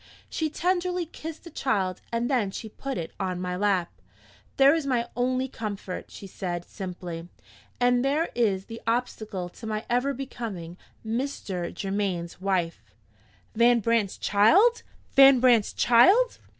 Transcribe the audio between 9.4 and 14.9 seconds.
to my ever becoming Mr. Germaine's wife.'" Van Brandt's child!